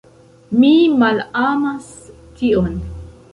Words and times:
Mi 0.61 0.71
malamas 1.03 1.91
tion. 2.41 2.81